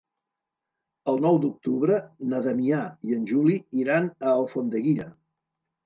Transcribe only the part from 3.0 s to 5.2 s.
i en Juli iran a Alfondeguilla.